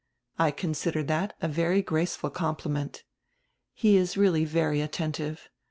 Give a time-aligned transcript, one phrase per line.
[0.39, 3.03] I consider diat a very graceful compliment.
[3.71, 5.47] He is really very attentive.